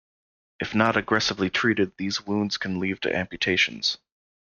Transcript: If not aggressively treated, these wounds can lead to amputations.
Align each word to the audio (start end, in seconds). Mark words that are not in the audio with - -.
If 0.59 0.73
not 0.73 0.97
aggressively 0.97 1.51
treated, 1.51 1.95
these 1.95 2.25
wounds 2.25 2.57
can 2.57 2.79
lead 2.79 3.03
to 3.03 3.15
amputations. 3.15 3.99